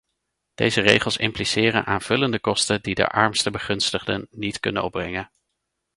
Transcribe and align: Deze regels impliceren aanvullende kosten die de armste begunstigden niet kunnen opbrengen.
Deze 0.53 0.81
regels 0.81 1.17
impliceren 1.17 1.85
aanvullende 1.85 2.39
kosten 2.39 2.81
die 2.81 2.95
de 2.95 3.07
armste 3.07 3.51
begunstigden 3.51 4.27
niet 4.31 4.59
kunnen 4.59 4.83
opbrengen. 4.83 5.31